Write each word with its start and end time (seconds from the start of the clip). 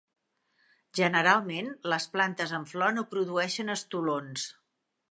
Generalment, 0.99 1.69
les 1.95 2.09
plantes 2.17 2.57
amb 2.61 2.73
flor 2.73 2.99
no 2.99 3.07
produeixen 3.13 3.73
estolons. 3.79 4.53